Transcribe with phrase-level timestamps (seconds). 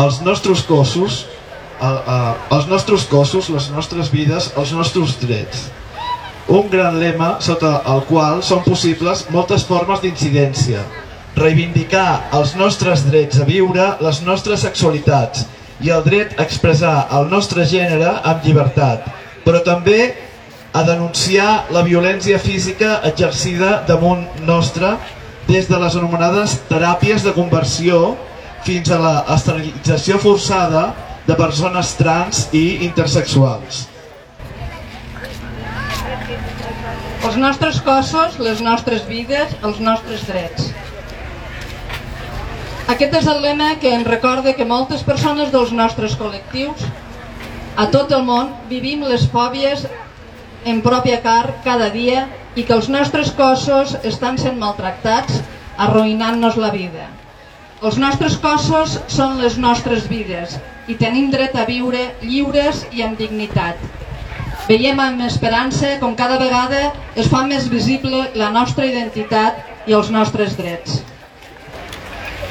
[0.00, 1.26] els nostres cossos,
[1.80, 5.68] el, el, els nostres cossos, les nostres vides, els nostres drets.
[6.50, 10.82] Un gran lema sota el qual són possibles moltes formes d'incidència.
[11.36, 15.46] Reivindicar els nostres drets a viure, les nostres sexualitats
[15.80, 19.06] i el dret a expressar el nostre gènere amb llibertat,
[19.44, 20.00] però també
[20.76, 24.96] a denunciar la violència física exercida damunt nostre
[25.48, 28.16] des de les anomenades teràpies de conversió
[28.66, 30.90] fins a la esterilització forçada
[31.26, 33.86] de persones trans i intersexuals.
[37.20, 40.70] Els nostres cossos, les nostres vides, els nostres drets.
[42.90, 46.88] Aquest és el lema que ens recorda que moltes persones dels nostres col·lectius
[47.78, 49.84] a tot el món vivim les fòbies
[50.66, 52.26] en pròpia car cada dia
[52.58, 55.38] i que els nostres cossos estan sent maltractats,
[55.78, 57.06] arruïnant-nos la vida.
[57.80, 60.58] Els nostres cossos són les nostres vides
[60.92, 63.80] i tenim dret a viure lliures i amb dignitat.
[64.66, 66.82] Veiem amb esperança com cada vegada
[67.16, 71.00] es fa més visible la nostra identitat i els nostres drets.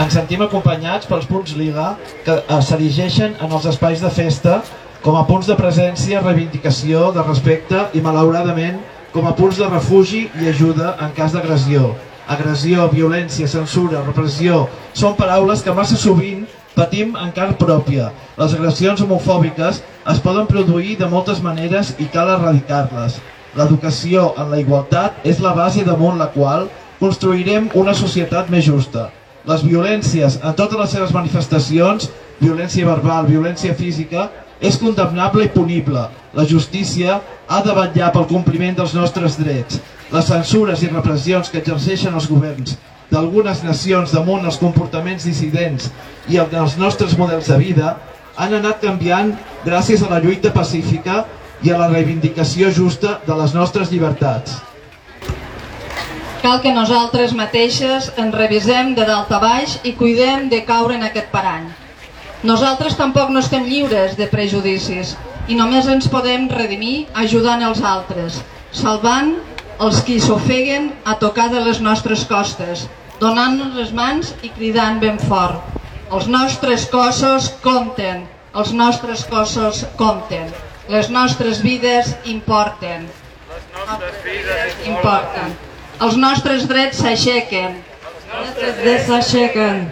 [0.00, 1.90] Ens sentim acompanyats pels punts Liga
[2.24, 4.62] que s'erigeixen en els espais de festa
[5.04, 8.80] com a punts de presència, reivindicació, de respecte i malauradament
[9.12, 11.92] com a punts de refugi i ajuda en cas d'agressió.
[12.28, 16.42] Agressió, violència, censura, repressió són paraules que massa sovint
[16.74, 18.10] patim en carn pròpia.
[18.36, 19.80] Les agressions homofòbiques
[20.12, 23.16] es poden produir de moltes maneres i cal erradicar-les.
[23.56, 26.68] L'educació en la igualtat és la base damunt la qual
[27.00, 29.08] construirem una societat més justa.
[29.48, 32.10] Les violències en totes les seves manifestacions,
[32.42, 34.28] violència verbal, violència física,
[34.60, 36.04] és condemnable i punible.
[36.36, 39.80] La justícia ha de vetllar pel compliment dels nostres drets.
[40.12, 42.76] Les censures i repressions que exerceixen els governs
[43.08, 45.88] d'algunes nacions damunt els comportaments dissidents
[46.28, 47.96] i els nostres models de vida
[48.36, 49.32] han anat canviant
[49.64, 51.22] gràcies a la lluita pacífica
[51.64, 54.60] i a la reivindicació justa de les nostres llibertats.
[56.42, 61.02] Cal que nosaltres mateixes ens revisem de dalt a baix i cuidem de caure en
[61.08, 61.66] aquest parany.
[62.46, 65.16] Nosaltres tampoc no estem lliures de prejudicis
[65.48, 68.40] i només ens podem redimir ajudant els altres,
[68.72, 69.34] salvant
[69.84, 72.86] els qui s'ofeguen a tocar de les nostres costes,
[73.20, 75.76] donant-nos les mans i cridant ben fort.
[76.12, 80.50] Els nostres cossos compten, els nostres cossos compten,
[80.88, 83.06] les nostres vides importen.
[83.48, 85.56] Les nostres vides importen.
[86.04, 87.80] Els nostres drets s'aixequen.
[88.08, 89.88] Els nostres drets s'aixequen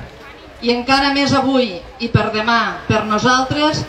[0.65, 3.83] i encara més avui i per demà, per nosaltres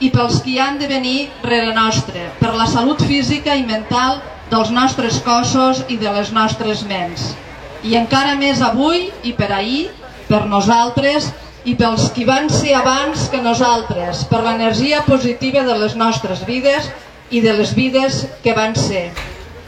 [0.00, 4.72] i pels qui han de venir rere nostre, per la salut física i mental dels
[4.72, 7.30] nostres cossos i de les nostres ments.
[7.84, 9.90] I encara més avui i per ahir,
[10.28, 11.30] per nosaltres
[11.68, 16.88] i pels qui van ser abans que nosaltres, per l'energia positiva de les nostres vides
[17.30, 19.10] i de les vides que van ser.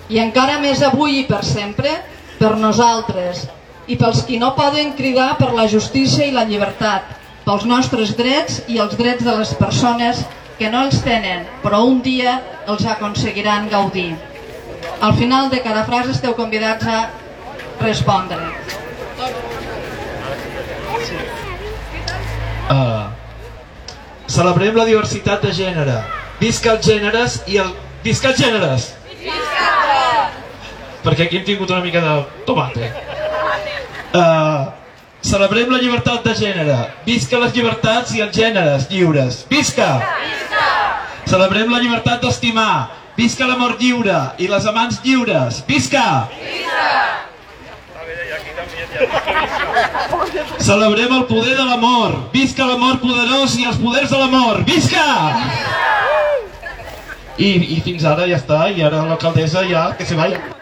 [0.09, 1.93] I encara més avui i per sempre,
[2.41, 3.47] per nosaltres,
[3.87, 8.61] i pels qui no poden cridar per la justícia i la llibertat, pels nostres drets
[8.71, 10.23] i els drets de les persones
[10.59, 12.39] que no els tenen, però un dia
[12.71, 14.13] els aconseguiran gaudir.
[15.03, 16.99] Al final de cada frase esteu convidats a
[17.81, 18.39] respondre.
[22.71, 23.11] Uh,
[24.31, 25.97] celebrem la diversitat de gènere.
[26.41, 27.73] Visca els gèneres i el...
[28.03, 28.93] Visca els gèneres!
[29.19, 29.67] Visca!
[31.03, 32.15] Perquè aquí hem tingut una mica de
[32.47, 32.93] tomate.
[34.13, 34.71] Uh,
[35.33, 36.77] celebrem la llibertat de gènere.
[37.07, 39.43] Visca les llibertats i els gèneres lliures.
[39.49, 39.89] Visca!
[40.21, 40.67] Visca!
[41.31, 42.75] Celebrem la llibertat d'estimar.
[43.17, 45.63] Visca l'amor lliure i les amants lliures.
[45.69, 46.29] Visca!
[46.37, 46.91] Visca!
[50.61, 52.19] Celebrem el poder de l'amor.
[52.33, 54.65] Visca l'amor poderós i els poders de l'amor.
[54.69, 55.07] Visca!
[57.41, 60.62] I, I fins ara ja està, i ara l'alcaldessa ja, que se vaya.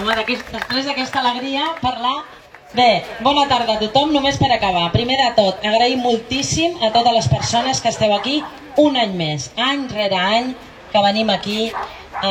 [0.00, 2.22] Home, després d'aquesta alegria, parlar...
[2.70, 4.86] Bé, bona tarda a tothom, només per acabar.
[4.94, 8.38] Primer de tot, agraïm moltíssim a totes les persones que esteu aquí
[8.80, 10.52] un any més, any rere any,
[10.92, 12.30] que venim aquí a,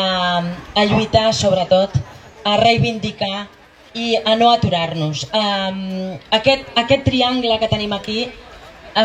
[0.80, 2.00] a lluitar, sobretot,
[2.48, 3.50] a reivindicar
[3.94, 5.28] i a no aturar-nos.
[5.36, 8.24] Um, aquest, aquest triangle que tenim aquí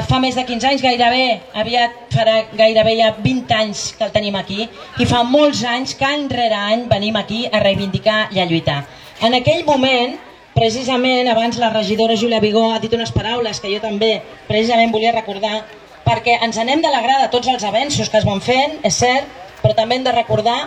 [0.02, 4.34] fa més de 15 anys, gairebé, aviat farà gairebé ja 20 anys que el tenim
[4.38, 4.66] aquí,
[4.98, 8.80] i fa molts anys que any rere any venim aquí a reivindicar i a lluitar.
[9.22, 10.16] En aquell moment,
[10.54, 14.16] precisament, abans la regidora Júlia Vigó ha dit unes paraules que jo també
[14.48, 15.62] precisament volia recordar,
[16.04, 19.28] perquè ens anem d'alegrar de tots els avenços que es van fent, és cert,
[19.62, 20.58] però també hem de recordar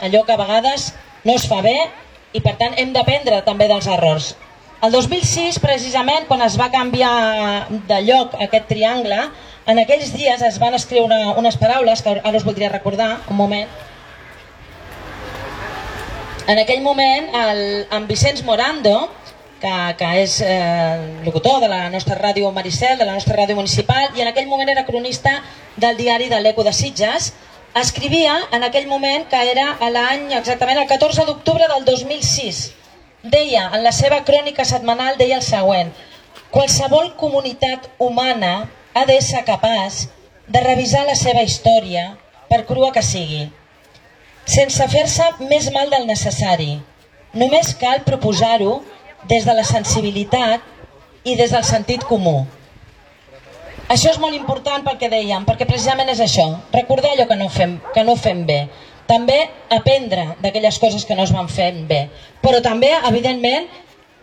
[0.00, 0.92] allò que a vegades
[1.24, 1.78] no es fa bé
[2.34, 4.34] i per tant hem d'aprendre també dels errors.
[4.84, 9.16] El 2006, precisament, quan es va canviar de lloc aquest triangle,
[9.64, 13.70] en aquells dies es van escriure unes paraules, que ara us voldria recordar, un moment.
[16.52, 17.62] En aquell moment, el,
[17.96, 19.08] en Vicenç Morando,
[19.62, 24.12] que, que és eh, locutor de la nostra ràdio Maricel, de la nostra ràdio municipal,
[24.12, 25.38] i en aquell moment era cronista
[25.80, 27.32] del diari de l'Eco de Sitges,
[27.80, 32.66] escrivia en aquell moment que era l'any exactament el 14 d'octubre del 2006.
[33.24, 35.94] Deia, en la seva crònica setmanal, deia el següent,
[36.52, 38.50] qualsevol comunitat humana
[38.92, 40.02] ha d'ésser capaç
[40.44, 42.18] de revisar la seva història,
[42.50, 43.46] per crua que sigui,
[44.44, 46.76] sense fer-se més mal del necessari.
[47.32, 48.82] Només cal proposar-ho
[49.30, 50.60] des de la sensibilitat
[51.24, 52.42] i des del sentit comú.
[53.88, 57.48] Això és molt important pel que dèiem, perquè precisament és això, recordar allò que no
[57.48, 58.66] fem, que no fem bé,
[59.06, 59.38] també
[59.70, 62.06] aprendre d'aquelles coses que no es van fer bé,
[62.42, 63.68] però també, evidentment,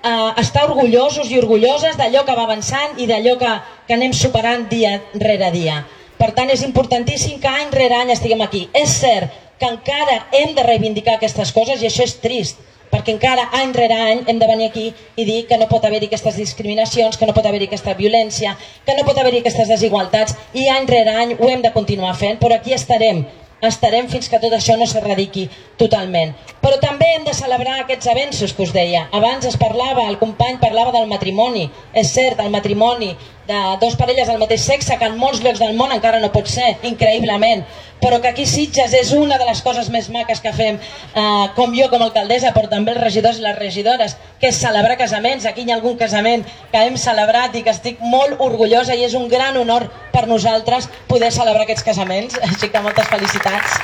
[0.04, 3.54] eh, estar orgullosos i orgulloses d'allò que va avançant i d'allò que,
[3.88, 5.84] que anem superant dia rere dia.
[6.18, 8.68] Per tant, és importantíssim que any rere any estiguem aquí.
[8.78, 9.32] És cert
[9.62, 12.62] que encara hem de reivindicar aquestes coses i això és trist,
[12.92, 16.10] perquè encara any rere any hem de venir aquí i dir que no pot haver-hi
[16.10, 18.56] aquestes discriminacions, que no pot haver-hi aquesta violència,
[18.86, 22.42] que no pot haver-hi aquestes desigualtats i any rere any ho hem de continuar fent,
[22.42, 23.24] però aquí estarem
[23.62, 25.48] estarem fins que tot això no s'erradiqui
[25.78, 26.34] totalment.
[26.62, 29.08] Però també hem de celebrar aquests avenços que us deia.
[29.12, 31.68] Abans es parlava, el company parlava del matrimoni.
[31.94, 33.16] És cert, el matrimoni
[33.48, 36.48] de dos parelles del mateix sexe, que en molts llocs del món encara no pot
[36.48, 37.66] ser, increïblement,
[38.02, 41.76] però que aquí Sitges és una de les coses més maques que fem, eh, com
[41.78, 45.46] jo com a alcaldessa, però també els regidors i les regidores, que és celebrar casaments.
[45.46, 49.14] Aquí hi ha algun casament que hem celebrat i que estic molt orgullosa i és
[49.14, 53.78] un gran honor per nosaltres poder celebrar aquests casaments, així que moltes felicitats.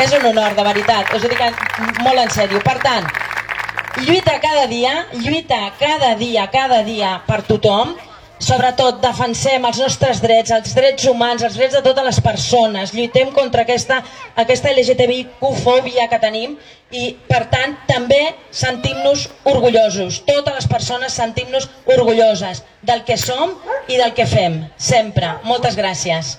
[0.00, 1.42] És un honor, de veritat, us ho dic
[2.00, 2.62] molt en sèrio.
[2.64, 3.04] Per tant,
[4.06, 7.92] lluita cada dia, lluita cada dia, cada dia per tothom,
[8.42, 13.30] sobretot defensem els nostres drets, els drets humans, els drets de totes les persones, lluitem
[13.36, 14.00] contra aquesta,
[14.42, 16.56] aquesta LGTBIQ-fòbia que tenim
[16.90, 20.20] i, per tant, també sentim-nos orgullosos.
[20.28, 23.54] Totes les persones sentim-nos orgulloses del que som
[23.88, 25.38] i del que fem, sempre.
[25.46, 26.36] Moltes gràcies.